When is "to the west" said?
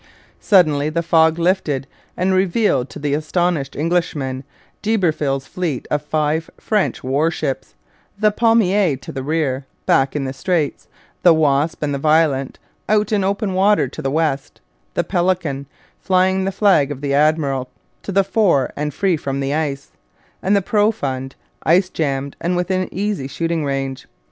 13.89-14.59